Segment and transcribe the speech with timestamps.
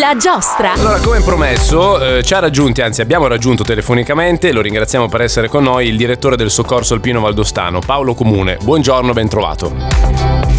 [0.00, 0.72] La giostra.
[0.72, 5.46] Allora, come promesso, eh, ci ha raggiunti, anzi abbiamo raggiunto telefonicamente, lo ringraziamo per essere
[5.46, 8.56] con noi, il direttore del soccorso alpino valdostano, Paolo Comune.
[8.62, 10.09] Buongiorno, ben trovato.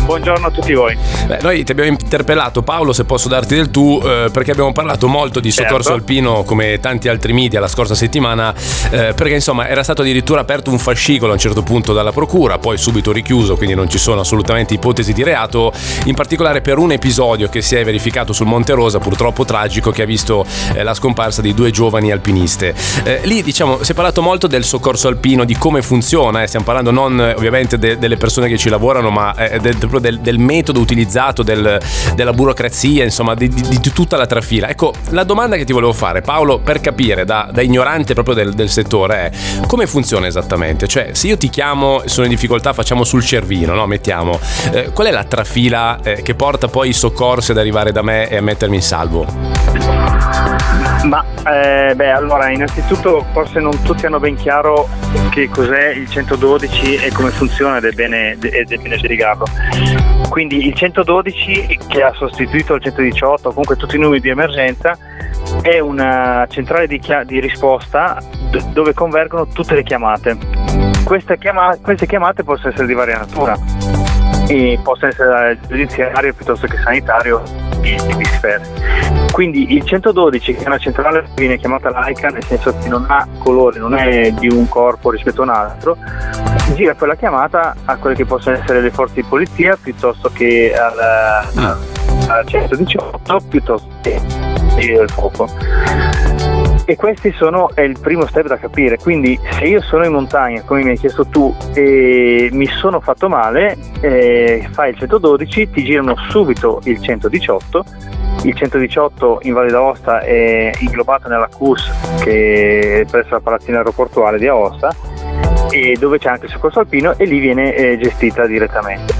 [0.04, 0.98] Buongiorno a tutti voi.
[1.28, 5.08] Beh, noi ti abbiamo interpellato, Paolo, se posso darti del tu, eh, perché abbiamo parlato
[5.08, 5.94] molto di soccorso Certo.
[5.94, 8.54] alpino come tanti altri media la scorsa settimana,
[8.90, 12.58] eh, perché insomma era stato addirittura aperto un fascicolo a un certo punto dalla procura,
[12.58, 15.72] poi subito richiuso, quindi non ci sono assolutamente ipotesi di reato,
[16.06, 20.02] in particolare per un episodio che si è verificato sul Monte Rosa, purtroppo tragico, che
[20.02, 22.74] ha visto eh, la scomparsa di due giovani alpiniste.
[23.04, 26.66] Eh, lì diciamo si è parlato molto del soccorso alpino, di come funziona, eh, stiamo
[26.66, 30.40] parlando non eh, ovviamente de- delle persone che ci lavorano, ma del, proprio del- del
[30.40, 31.80] metodo utilizzato, del-
[32.16, 34.70] della burocrazia, insomma di, di- di tutta la trafila.
[34.70, 38.54] Ecco, la domanda che ti volevo fare Paolo, per capire da, da ignorante proprio del,
[38.54, 39.32] del settore, è
[39.68, 40.88] come funziona esattamente?
[40.88, 43.86] Cioè se io ti chiamo sono in difficoltà, facciamo sul cervino, no?
[43.86, 44.40] Mettiamo,
[44.72, 48.30] eh, qual è la trafila eh, che porta poi i soccorsi ad arrivare da me
[48.30, 50.61] e a mettermi in salvo?
[51.04, 54.88] Ma eh, beh, allora, innanzitutto forse non tutti hanno ben chiaro
[55.32, 59.46] che cos'è il 112 e come funziona ed è bene, ed è bene spiegarlo.
[60.30, 64.98] Quindi il 112 che ha sostituito il 118 o comunque tutti i numeri di emergenza
[65.62, 68.18] è una centrale di, chia- di risposta
[68.50, 70.38] d- dove convergono tutte le chiamate.
[71.38, 73.91] Chiama- queste chiamate possono essere di varia natura
[74.52, 77.42] e possono essere giudiziario piuttosto che sanitario
[77.82, 78.70] e e viceversa.
[79.32, 83.06] Quindi il 112 che è una centrale che viene chiamata laica nel senso che non
[83.08, 85.98] ha colore, non è di un corpo rispetto a un altro,
[86.76, 91.48] gira quella chiamata a quelle che possono essere le forze di polizia piuttosto che al,
[92.28, 94.20] al 118 piuttosto che
[94.76, 95.48] del fuoco.
[96.86, 100.62] E questi sono è il primo step da capire, quindi se io sono in montagna,
[100.64, 105.84] come mi hai chiesto tu, e mi sono fatto male, eh, fai il 112, ti
[105.84, 107.86] girano subito il 118,
[108.44, 111.92] il 118 in Valle d'Aosta è inglobato nella CUS
[112.24, 114.90] che è presso la palazzina aeroportuale di Aosta
[115.70, 119.14] e dove c'è anche il soccorso alpino e lì viene eh, gestita direttamente.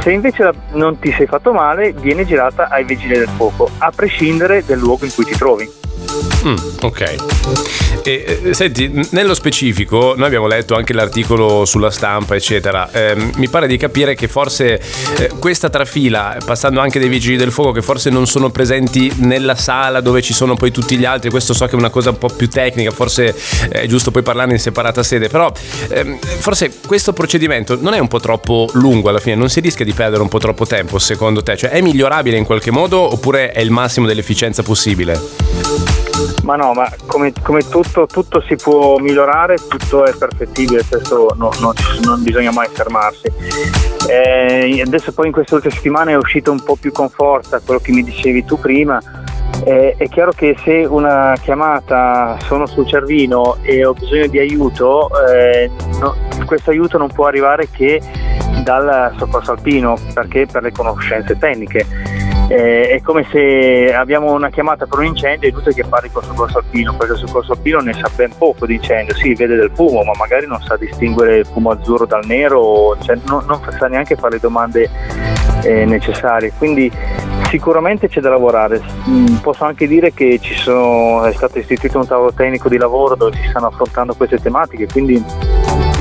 [0.00, 3.90] Se invece la- non ti sei fatto male, viene girata ai vigili del fuoco, a
[3.94, 5.68] prescindere dal luogo in cui ti trovi.
[6.46, 7.14] Mm, ok.
[8.02, 12.90] E, eh, senti, nello specifico, noi abbiamo letto anche l'articolo sulla stampa, eccetera.
[12.92, 14.80] Ehm, mi pare di capire che forse
[15.18, 19.54] eh, questa trafila, passando anche dei vigili del fuoco che forse non sono presenti nella
[19.54, 22.18] sala dove ci sono poi tutti gli altri, questo so che è una cosa un
[22.18, 23.34] po' più tecnica, forse
[23.68, 25.52] è giusto poi parlarne in separata sede, però
[25.88, 29.84] ehm, forse questo procedimento non è un po' troppo lungo alla fine, non si rischia
[29.84, 31.56] di perdere un po' troppo tempo secondo te?
[31.56, 35.89] Cioè è migliorabile in qualche modo oppure è il massimo dell'efficienza possibile?
[36.44, 41.50] Ma no, ma come, come tutto, tutto si può migliorare, tutto è perfettibile, questo no-
[41.74, 43.30] ci- non bisogna mai fermarsi.
[44.08, 47.80] Eh, adesso poi in queste ultime settimane è uscito un po' più con forza quello
[47.80, 49.00] che mi dicevi tu prima.
[49.64, 55.10] Eh, è chiaro che se una chiamata sono sul cervino e ho bisogno di aiuto,
[55.28, 55.70] eh,
[56.00, 56.16] no-
[56.46, 58.00] questo aiuto non può arrivare che
[58.64, 61.86] dal soccorso alpino perché per le conoscenze tecniche.
[62.50, 66.24] Eh, è come se abbiamo una chiamata per un incendio e inutile che parli col
[66.24, 69.70] soccorso alpino, perché il soccorso alpino ne sa ben poco di incendio, sì, vede del
[69.72, 73.86] fumo, ma magari non sa distinguere il fumo azzurro dal nero, cioè non, non sa
[73.86, 74.90] neanche fare le domande
[75.62, 76.52] eh, necessarie.
[76.58, 76.90] Quindi
[77.50, 78.82] sicuramente c'è da lavorare.
[79.08, 83.36] Mm, posso anche dire che sono, è stato istituito un tavolo tecnico di lavoro dove
[83.36, 85.22] si stanno affrontando queste tematiche, quindi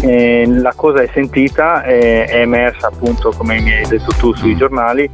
[0.01, 4.55] eh, la cosa è sentita, è, è emersa appunto come mi hai detto tu sui
[4.55, 5.09] giornali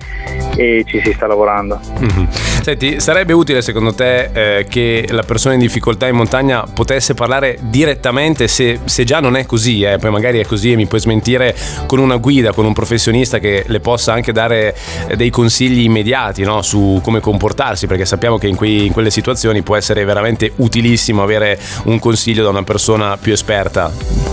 [0.56, 1.80] e ci si sta lavorando.
[2.00, 2.28] Mhm.
[2.66, 7.58] Senti, sarebbe utile secondo te eh, che la persona in difficoltà in montagna potesse parlare
[7.62, 11.00] direttamente, se, se già non è così, eh, poi magari è così e mi puoi
[11.00, 14.76] smentire, con una guida, con un professionista che le possa anche dare
[15.08, 19.12] eh, dei consigli immediati no, su come comportarsi, perché sappiamo che in, quei- in quelle
[19.12, 24.25] situazioni può essere veramente utilissimo avere un consiglio da una persona più esperta.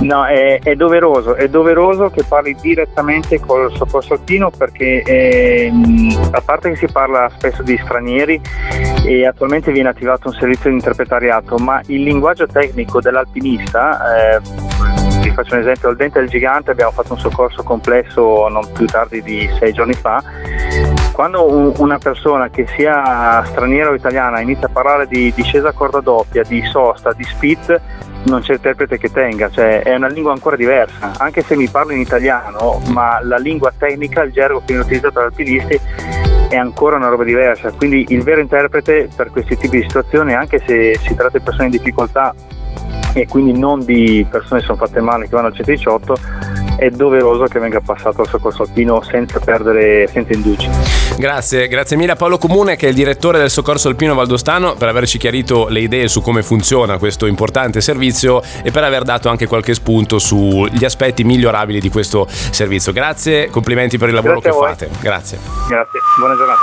[0.00, 6.40] No, è, è doveroso, è doveroso che parli direttamente col soccorso alpino perché ehm, a
[6.40, 8.40] parte che si parla spesso di stranieri
[9.04, 14.40] e attualmente viene attivato un servizio di interpretariato, ma il linguaggio tecnico dell'alpinista, eh,
[15.20, 18.86] vi faccio un esempio, al Dente del Gigante abbiamo fatto un soccorso complesso non più
[18.86, 20.22] tardi di sei giorni fa,
[21.18, 25.72] quando un- una persona che sia straniera o italiana inizia a parlare di discesa a
[25.72, 27.80] corda doppia, di sosta, di spit,
[28.26, 31.90] non c'è interprete che tenga, cioè è una lingua ancora diversa, anche se mi parlo
[31.90, 35.80] in italiano, ma la lingua tecnica, il gergo che viene utilizzato dagli alpinisti
[36.50, 40.62] è ancora una roba diversa, quindi il vero interprete per questi tipi di situazioni, anche
[40.64, 42.32] se si tratta di persone in difficoltà
[43.12, 46.16] e quindi non di persone che sono fatte male che vanno al 118,
[46.78, 50.68] è doveroso che venga passato al soccorso alpino senza perdere, senza indugi.
[51.16, 54.86] Grazie, grazie mille a Paolo Comune che è il direttore del soccorso alpino Valdostano per
[54.86, 59.48] averci chiarito le idee su come funziona questo importante servizio e per aver dato anche
[59.48, 62.92] qualche spunto sugli aspetti migliorabili di questo servizio.
[62.92, 64.88] Grazie, complimenti per il lavoro Grazie che fate.
[65.00, 65.38] Grazie.
[65.68, 66.60] Grazie, buona giornata.